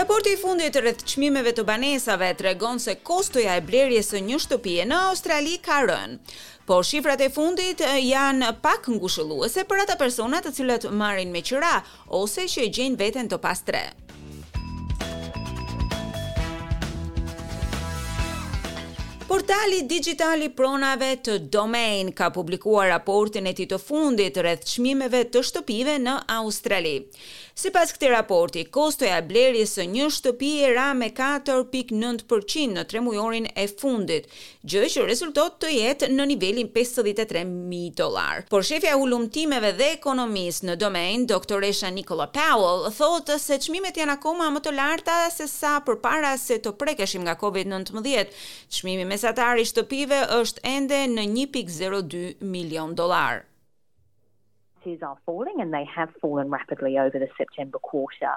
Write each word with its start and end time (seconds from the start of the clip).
Raporti 0.00 0.28
i 0.32 0.36
fundit 0.40 0.76
rreth 0.80 1.04
çmimeve 1.08 1.50
të 1.52 1.60
banesave 1.68 2.30
tregon 2.38 2.78
se 2.80 2.94
kostoja 3.04 3.56
e 3.58 3.64
blerjes 3.66 4.08
së 4.14 4.22
një 4.30 4.38
shtëpie 4.46 4.86
në 4.88 5.00
Australi 5.10 5.58
ka 5.66 5.82
rënë. 5.90 6.16
Por 6.70 6.86
shifrat 6.88 7.20
e 7.20 7.28
fundit 7.34 7.82
eh, 7.84 7.98
janë 8.06 8.54
pak 8.64 8.88
ngushëlluese 8.94 9.66
për 9.68 9.82
ata 9.84 9.98
persona 10.00 10.40
të 10.46 10.54
cilët 10.56 10.88
marrin 11.02 11.34
me 11.36 11.44
qira 11.50 11.74
ose 12.22 12.48
që 12.54 12.70
gjejnë 12.78 13.00
veten 13.04 13.28
të 13.28 13.42
pastre. 13.44 13.84
Portali 19.30 19.84
Digitali 19.86 20.48
Pronave 20.54 21.12
të 21.22 21.36
Domain 21.54 22.08
ka 22.18 22.32
publikuar 22.34 22.88
raportin 22.90 23.46
e 23.46 23.52
tij 23.54 23.68
të 23.70 23.76
fundit 23.78 24.38
rreth 24.42 24.64
çmimeve 24.72 25.20
të 25.30 25.44
shtëpive 25.46 25.94
në 26.02 26.16
Australi. 26.40 26.96
Sipas 27.60 27.92
këtij 27.94 28.08
raporti, 28.14 28.62
kostoja 28.72 29.18
e 29.20 29.24
blerjes 29.28 29.74
së 29.76 29.84
një 29.92 30.06
shtëpie 30.16 30.70
ra 30.74 30.86
me 30.98 31.10
4.9% 31.14 32.64
në 32.78 32.84
tremujorin 32.90 33.46
e 33.54 33.66
fundit, 33.70 34.26
gjë 34.64 34.88
që 34.96 35.04
rezultot 35.10 35.58
të 35.62 35.70
jetë 35.76 36.08
në 36.14 36.26
nivelin 36.32 36.70
53.000 36.74 37.94
dollar. 38.02 38.42
Por 38.50 38.64
shefja 38.66 38.94
e 38.96 38.98
hulumtimeve 39.02 39.70
dhe 39.78 39.90
ekonomisë 40.00 40.70
në 40.72 40.78
Domain, 40.82 41.26
doktoresha 41.30 41.92
Nicola 41.94 42.26
Powell, 42.34 42.88
thotë 42.98 43.36
se 43.44 43.60
çmimet 43.66 44.00
janë 44.02 44.16
akoma 44.18 44.48
më 44.56 44.64
të 44.66 44.74
larta 44.78 45.20
se 45.34 45.46
sa 45.54 45.76
përpara 45.86 46.34
se 46.40 46.58
të 46.64 46.74
prekeshim 46.82 47.22
nga 47.28 47.38
COVID-19. 47.38 48.46
qmimi 48.80 49.04
me 49.04 49.19
satari 49.22 49.66
shtëpive 49.68 50.20
është 50.38 50.64
ende 50.76 51.02
në 51.16 51.28
1.02 51.34 52.26
milion 52.56 52.96
dollar 53.02 53.44
prices 54.82 55.02
are 55.02 55.16
falling 55.26 55.58
and 55.62 55.70
they 55.78 55.86
have 55.96 56.10
fallen 56.20 56.48
rapidly 56.58 56.92
over 57.04 57.18
the 57.24 57.28
September 57.38 57.78
quarter. 57.78 58.32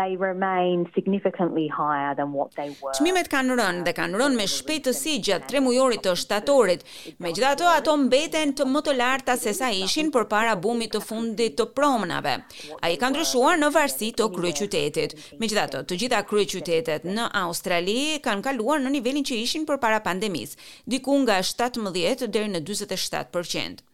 They 0.00 0.12
remain 0.16 0.76
significantly 0.94 1.66
higher 1.68 2.14
than 2.14 2.32
what 2.32 2.50
they 2.56 2.68
were. 2.82 2.92
Çmimet 2.98 3.28
kanë 3.32 3.54
rënë 3.58 3.84
dhe 3.86 3.94
kanë 3.96 4.18
rënë 4.20 4.36
me 4.40 4.44
shpejtësi 4.54 5.14
gjatë 5.28 5.48
tre 5.52 5.62
mujorit 5.64 6.02
të 6.04 6.12
shtatorit. 6.22 6.82
Megjithatë, 7.24 7.64
ato 7.78 7.94
mbeten 8.02 8.52
të 8.58 8.66
më 8.68 8.82
të 8.88 8.94
larta 8.98 9.38
se 9.40 9.54
sa 9.56 9.70
ishin 9.72 10.10
përpara 10.14 10.58
bumit 10.64 10.92
të 10.96 11.00
fundit 11.08 11.56
të 11.58 11.68
promenave. 11.78 12.36
Ai 12.84 12.92
ka 13.00 13.08
ndryshuar 13.12 13.56
në 13.62 13.72
varësi 13.78 14.10
të 14.20 14.28
kryeqytetit. 14.36 15.16
Megjithatë, 15.40 15.82
të 15.88 16.00
gjitha 16.04 16.20
kryeqytetet 16.28 17.08
në 17.08 17.30
Australi 17.46 17.98
kanë 18.28 18.44
kaluar 18.50 18.84
në 18.84 18.92
nivelin 18.98 19.24
që 19.28 19.40
ishin 19.46 19.64
përpara 19.70 20.02
pandemisë, 20.10 20.60
diku 20.94 21.16
nga 21.24 21.40
17 21.54 22.28
deri 22.36 22.52
në 22.52 22.60
47%. 22.76 23.86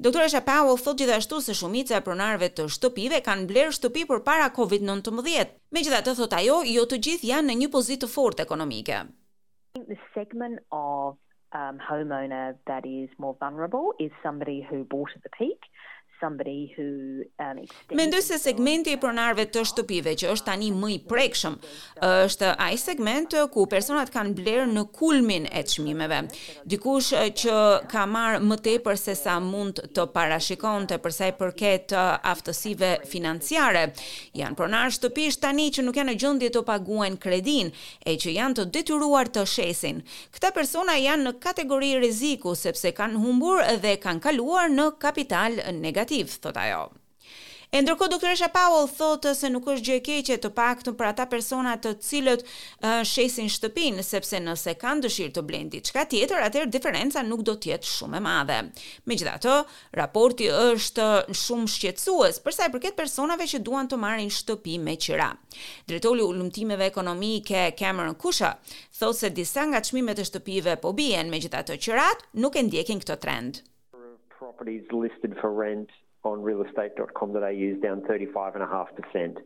Doktora 0.00 0.40
Powell 0.50 0.80
thot 0.80 0.96
gjithashtu 0.96 1.38
se 1.44 1.54
shumica 1.56 1.96
e 1.96 2.02
pronarëve 2.04 2.46
të 2.58 2.64
shtëpive 2.74 3.18
kanë 3.26 3.42
blerë 3.50 3.72
shtëpi 3.78 4.04
përpara 4.08 4.46
Covid-19. 4.58 5.10
Megjithatë, 5.76 6.14
thot 6.20 6.36
ajo, 6.38 6.54
jo 6.76 6.84
të 6.92 6.98
gjithë 7.06 7.28
janë 7.30 7.48
në 7.50 7.56
një 7.62 7.68
pozitë 7.74 8.08
fort 8.14 8.40
ekonomike. 8.46 9.02
The 9.90 9.98
segment 10.14 10.62
of 10.78 11.18
um 11.60 11.82
homeowner 11.90 12.56
that 12.70 12.88
is 12.94 13.12
more 13.24 13.36
vulnerable 13.44 13.92
is 14.06 14.10
somebody 14.22 14.58
who 14.70 14.86
bought 14.96 15.12
at 15.16 15.22
the 15.28 15.32
peak 15.36 15.68
somebody 16.20 16.60
who 16.76 16.84
um 17.44 17.64
Mendoj 17.94 18.22
se 18.22 18.36
segmenti 18.38 18.92
i 18.94 18.98
pronarëve 19.00 19.46
të 19.52 19.62
shtëpive 19.68 20.12
që 20.20 20.28
është 20.34 20.46
tani 20.50 20.68
më 20.76 20.90
i 20.94 20.98
prekshëm 21.10 21.56
është 22.06 22.50
ai 22.62 22.76
segment 22.78 23.34
ku 23.52 23.64
personat 23.70 24.12
kanë 24.14 24.34
blerë 24.38 24.68
në 24.70 24.84
kulmin 24.96 25.46
e 25.50 25.62
çmimeve. 25.72 26.20
Dikush 26.72 27.10
eh, 27.18 27.30
që 27.40 27.54
ka 27.90 28.04
marr 28.08 28.38
më 28.46 28.58
tepër 28.66 28.98
se 29.02 29.14
sa 29.18 29.38
mund 29.42 29.80
të 29.96 30.06
parashikonte 30.14 30.98
për 31.04 31.16
sa 31.16 31.28
i 31.30 31.34
përket 31.40 31.94
eh, 31.96 32.08
aftësive 32.32 32.90
financiare. 33.10 33.86
Janë 34.38 34.58
pronarë 34.58 34.94
shtëpish 34.98 35.40
tani 35.42 35.68
që 35.74 35.84
nuk 35.86 35.98
janë 36.00 36.12
në 36.14 36.18
gjendje 36.22 36.52
të 36.56 36.64
paguajnë 36.70 37.20
kredin 37.22 37.72
e 38.06 38.16
që 38.22 38.36
janë 38.38 38.58
të 38.60 38.66
detyruar 38.76 39.30
të 39.34 39.44
shesin. 39.56 40.02
Këta 40.34 40.52
persona 40.58 40.96
janë 41.00 41.28
në 41.28 41.34
kategori 41.46 41.92
rreziku 42.00 42.54
sepse 42.60 42.94
kanë 43.00 43.20
humbur 43.24 43.62
dhe 43.84 43.98
kanë 44.02 44.24
kaluar 44.28 44.70
në 44.72 44.90
kapital 45.02 45.60
negativ 45.80 46.09
negativ, 46.10 46.38
thot 46.42 46.56
ajo. 46.58 46.90
E 47.70 47.78
ndërko, 47.84 48.08
doktoresha 48.10 48.48
Powell 48.50 48.88
thotë 48.98 49.30
se 49.38 49.46
nuk 49.54 49.68
është 49.70 49.84
gjë 49.86 49.98
keqe 50.08 50.36
të 50.42 50.48
pak 50.56 50.80
të 50.82 50.92
për 50.98 51.06
ata 51.12 51.26
personat 51.30 51.84
të 51.84 51.92
cilët 52.02 52.40
uh, 52.42 53.04
shesin 53.06 53.46
shtëpin, 53.46 54.00
sepse 54.02 54.40
nëse 54.42 54.74
kanë 54.80 55.04
dëshirë 55.04 55.32
të 55.36 55.44
blendi 55.46 55.78
qka 55.86 56.02
tjetër, 56.10 56.42
atër 56.48 56.66
diferenca 56.74 57.22
nuk 57.28 57.44
do 57.46 57.54
tjetë 57.62 57.86
shumë 57.92 58.18
e 58.18 58.22
madhe. 58.26 58.56
Me 59.06 59.14
gjitha 59.20 59.36
të, 59.46 59.54
raporti 60.00 60.50
është 60.50 61.06
shumë 61.44 61.70
shqetsuës, 61.76 62.42
përsa 62.48 62.66
e 62.66 62.74
përket 62.74 62.98
personave 62.98 63.46
që 63.52 63.62
duan 63.62 63.86
të 63.86 64.00
marin 64.02 64.34
shtëpi 64.40 64.76
me 64.88 64.98
qira. 64.98 65.30
Dretoli 65.86 66.26
u 66.26 66.34
lumtimeve 66.40 66.90
ekonomike 66.90 67.68
Cameron 67.78 68.18
Kusha 68.18 68.56
thotë 68.98 69.16
se 69.22 69.30
disa 69.38 69.68
nga 69.70 69.84
qmimet 69.86 70.18
e 70.18 70.26
shtëpive 70.26 70.74
po 70.82 70.90
bien, 70.98 71.30
me 71.30 71.38
gjitha 71.38 71.62
të 71.70 71.78
qirat 71.86 72.26
nuk 72.42 72.58
e 72.58 72.66
ndjekin 72.66 72.98
këto 73.06 73.20
trendë. 73.22 73.68
properties 74.40 74.82
listed 74.90 75.34
for 75.38 75.52
rent 75.52 75.90
on 76.24 76.38
realestate.com.au 76.38 77.48
is 77.52 77.78
down 77.82 78.00
35.5%. 78.08 79.36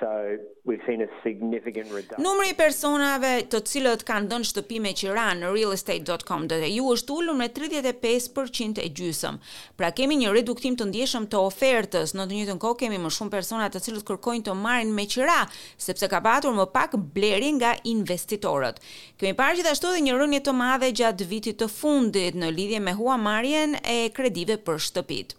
So 0.00 0.36
we've 0.64 0.84
seen 0.86 1.00
a 1.02 1.08
significant 1.26 1.88
reduction. 1.92 2.22
Numri 2.24 2.48
i 2.52 2.56
personave 2.56 3.32
të 3.50 3.58
cilët 3.66 4.04
kanë 4.06 4.28
dhënë 4.30 4.46
shtëpi 4.48 4.76
me 4.84 4.92
qira 4.96 5.24
në 5.38 5.50
realestate.com.eu 5.56 6.84
është 6.94 7.16
ulur 7.16 7.34
me 7.38 7.48
35% 7.54 8.78
e 8.82 8.92
gjysëm. 8.98 9.40
Pra 9.80 9.90
kemi 9.96 10.18
një 10.20 10.34
reduktim 10.36 10.76
të 10.78 10.86
ndjeshëm 10.92 11.26
të 11.32 11.40
ofertës. 11.48 12.12
Në 12.18 12.28
të 12.30 12.36
njëjtën 12.38 12.60
kohë 12.62 12.78
kemi 12.84 13.00
më 13.02 13.10
shumë 13.16 13.32
persona 13.34 13.66
të 13.74 13.82
cilët 13.88 14.06
kërkojnë 14.10 14.46
të 14.50 14.54
marrin 14.60 14.94
me 14.98 15.08
qira 15.10 15.40
sepse 15.88 16.06
ka 16.12 16.22
patur 16.28 16.54
më 16.58 16.68
pak 16.76 16.94
blerje 17.16 17.50
nga 17.58 17.74
investitorët. 17.96 18.78
Kemi 19.18 19.34
parë 19.40 19.58
gjithashtu 19.60 19.90
edhe 19.94 20.06
një 20.06 20.18
rënje 20.22 20.42
të 20.46 20.56
madhe 20.62 20.92
gjatë 21.02 21.28
vitit 21.34 21.58
të 21.62 21.70
fundit 21.80 22.38
në 22.38 22.54
lidhje 22.58 22.80
me 22.86 22.94
huamarrjen 23.00 23.74
e 23.82 24.00
kredive 24.18 24.60
për 24.68 24.78
shtëpit. 24.88 25.37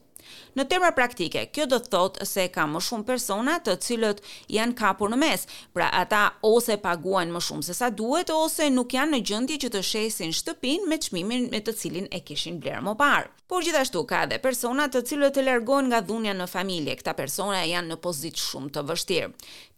Në 0.58 0.66
termë 0.72 0.90
praktike, 0.98 1.44
kjo 1.54 1.68
do 1.70 1.78
thotë 1.84 2.26
se 2.26 2.48
ka 2.54 2.66
më 2.70 2.82
shumë 2.82 3.06
persona 3.10 3.58
të 3.66 3.76
cilët 3.86 4.22
janë 4.52 4.76
kapur 4.80 5.12
në 5.14 5.18
mes, 5.22 5.44
pra 5.76 5.90
ata 6.02 6.24
ose 6.50 6.80
paguajnë 6.82 7.36
më 7.36 7.42
shumë 7.50 7.66
se 7.70 7.76
sa 7.78 7.92
duhet 7.94 8.32
ose 8.34 8.70
nuk 8.74 8.96
janë 8.98 9.16
në 9.16 9.20
gjendje 9.30 9.60
që 9.66 9.72
të 9.76 9.82
shesin 9.92 10.32
shtëpinë 10.40 10.90
me 10.90 10.98
çmimin 11.06 11.50
me 11.54 11.60
të 11.62 11.76
cilin 11.82 12.08
e 12.10 12.22
kishin 12.30 12.58
blerë 12.64 12.82
më 12.88 12.94
parë. 13.04 13.30
Por 13.50 13.64
gjithashtu 13.66 14.04
ka 14.06 14.22
edhe 14.28 14.38
persona 14.42 14.84
të 14.94 15.00
cilët 15.10 15.38
e 15.42 15.44
largohen 15.48 15.88
nga 15.90 16.02
dhunja 16.06 16.36
në 16.38 16.46
familje. 16.52 16.94
Këta 17.00 17.16
persona 17.18 17.64
janë 17.66 17.90
në 17.90 17.98
pozitë 18.04 18.44
shumë 18.46 18.70
të 18.76 18.84
vështirë. 18.86 19.30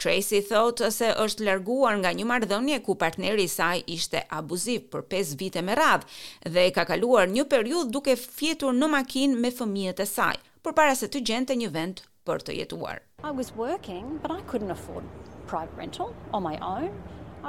Tracy 0.02 0.42
thotë 0.44 0.90
se 0.92 1.12
është 1.24 1.48
larguar 1.48 1.96
nga 2.02 2.12
një 2.12 2.28
marrëdhënie 2.34 2.81
ku 2.84 2.98
partneri 3.00 3.46
i 3.48 3.52
saj 3.54 3.80
ishte 3.96 4.26
abuziv 4.42 4.90
për 4.92 5.08
5 5.16 5.36
vite 5.40 5.64
me 5.64 5.80
radhë 5.80 6.52
dhe 6.52 6.68
ka 6.76 6.84
kaluar 6.92 7.31
një 7.31 7.48
periudhë 7.54 7.96
duke 7.96 8.18
fjetur 8.20 8.76
në 8.76 8.92
makinë 8.98 9.40
me 9.46 9.56
fëmijët 9.56 10.04
e 10.04 10.10
saj. 10.18 10.36
Përpara 10.66 10.94
se 10.98 11.08
të 11.14 11.20
gjente 11.28 11.56
një 11.60 11.68
vend 11.76 12.02
për 12.30 12.44
të 12.48 12.56
jetuar. 12.60 13.00
I 13.30 13.32
was 13.38 13.48
working, 13.62 14.12
but 14.26 14.34
I 14.36 14.44
couldn't 14.52 14.74
afford 14.74 15.08
private 15.54 15.74
rental 15.82 16.12
on 16.40 16.46
my 16.48 16.54
own. 16.74 16.86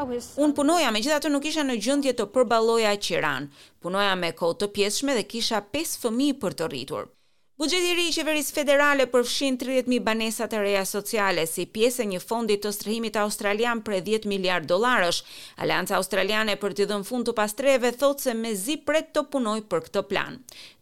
Um, 0.03 0.15
Un 0.47 0.55
punoja, 0.61 0.89
megjithatë 0.97 1.28
nuk 1.34 1.45
isha 1.50 1.61
në 1.69 1.77
gjendje 1.89 2.15
të 2.23 2.27
përballoja 2.37 2.95
qiran. 3.09 3.50
Punoja 3.84 4.15
me 4.23 4.33
kohë 4.41 4.59
të 4.62 4.71
pjesshme 4.78 5.17
dhe 5.21 5.27
kisha 5.34 5.61
5 5.81 5.99
fëmijë 6.06 6.39
për 6.47 6.56
të 6.62 6.69
rritur. 6.73 7.11
Bugjeti 7.60 7.86
i 7.92 7.96
ri 7.98 8.04
i 8.08 8.12
qeverisë 8.16 8.54
federale 8.56 9.04
përfshin 9.12 9.58
30000 9.62 10.00
banesa 10.06 10.46
të 10.52 10.60
reja 10.62 10.84
sociale 10.90 11.42
si 11.50 11.66
pjesë 11.74 12.00
e 12.06 12.06
një 12.12 12.20
fondi 12.22 12.56
të 12.64 12.72
strehimit 12.76 13.18
australian 13.22 13.82
për 13.88 13.98
10 14.06 14.24
miliardë 14.32 14.70
dollarësh. 14.72 15.18
Alianca 15.66 15.98
Australiane 15.98 16.54
për 16.62 16.78
të 16.78 16.86
dhënë 16.94 17.08
fund 17.10 17.28
të 17.28 17.34
pastreve 17.42 17.92
thotë 18.04 18.26
se 18.28 18.34
mezi 18.40 18.78
pret 18.88 19.12
të 19.18 19.26
punojë 19.36 19.66
për 19.74 19.84
këtë 19.90 20.04
plan. 20.14 20.40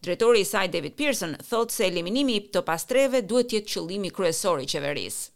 Drejtori 0.09 0.45
i 0.47 0.51
saj 0.53 0.67
David 0.77 0.97
Pearson 1.03 1.35
thotë 1.51 1.79
se 1.81 1.91
eliminimi 1.91 2.39
i 2.39 2.47
të 2.55 2.63
pastreve 2.71 3.25
duhet 3.33 3.51
të 3.53 3.61
jetë 3.61 3.73
qëllimi 3.77 4.15
kryesor 4.21 4.63
i 4.63 4.71
qeverisë 4.77 5.29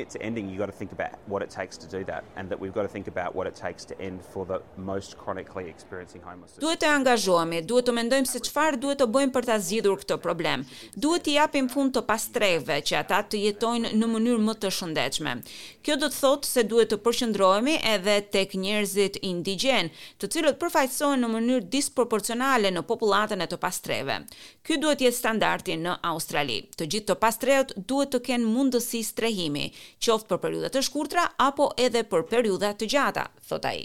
it's 0.00 0.16
ending 0.20 0.48
you 0.48 0.56
got 0.56 0.66
to 0.66 0.76
think 0.80 0.92
about 0.92 1.10
what 1.26 1.42
it 1.42 1.50
takes 1.50 1.76
to 1.76 1.86
do 1.96 2.04
that 2.04 2.22
and 2.36 2.48
that 2.48 2.56
we've 2.60 2.72
got 2.72 2.82
to 2.82 2.92
think 2.96 3.08
about 3.08 3.34
what 3.34 3.48
it 3.48 3.54
takes 3.56 3.84
to 3.84 4.00
end 4.00 4.20
for 4.32 4.46
the 4.46 4.60
most 4.76 5.18
chronically 5.18 5.66
experiencing 5.74 6.22
homelessness 6.24 6.62
Duhet 6.64 6.80
të 6.84 6.90
angazhohemi, 7.00 7.58
duhet 7.66 7.88
të 7.90 7.94
mendojmë 7.98 8.30
se 8.30 8.38
çfarë 8.46 8.78
duhet 8.82 9.00
të 9.02 9.08
bëjmë 9.16 9.34
për 9.36 9.48
ta 9.48 9.56
zgjidhur 9.58 9.98
këtë 10.04 10.18
problem. 10.22 10.62
Duhet 11.04 11.24
t'i 11.26 11.34
japim 11.34 11.66
fund 11.70 11.90
të 11.96 12.04
pastreve 12.06 12.76
që 12.86 12.94
ata 13.00 13.18
të 13.32 13.40
jetojnë 13.48 13.90
në 13.98 14.10
mënyrë 14.12 14.44
më 14.48 14.54
të 14.62 14.70
shëndetshme. 14.78 15.32
Kjo 15.86 15.96
do 15.98 16.06
të 16.12 16.18
thotë 16.20 16.46
se 16.50 16.64
duhet 16.70 16.90
të 16.94 16.98
përqendrohemi 17.06 17.76
edhe 17.92 18.16
tek 18.34 18.54
njerëzit 18.60 19.18
indigjen, 19.26 19.90
të 20.22 20.30
cilët 20.36 20.58
përfaqësohen 20.62 21.22
në 21.26 21.30
mënyrë 21.34 21.68
disproporcionale 21.74 22.70
në 22.76 22.84
popullatën 22.90 23.42
e 23.42 23.48
të 23.50 23.58
pastreve. 23.62 24.20
Ky 24.68 24.78
duhet 24.82 25.00
të 25.02 25.08
jetë 25.08 25.18
standardi 25.20 25.78
në 25.80 25.96
Australi. 26.10 26.60
Të 26.76 26.88
gjithë 26.92 27.08
të 27.14 27.18
pastreat 27.22 27.74
duhet 27.88 28.12
të 28.14 28.22
kenë 28.28 28.50
mundësi 28.52 29.00
strehimi 29.08 29.70
qoftë 30.06 30.28
për 30.30 30.40
periudha 30.46 30.70
të 30.74 30.82
shkurtra 30.88 31.24
apo 31.50 31.70
edhe 31.86 32.04
për 32.14 32.26
periudha 32.34 32.74
të 32.82 32.92
gjata 32.96 33.26
thot 33.52 33.72
ai 33.74 33.78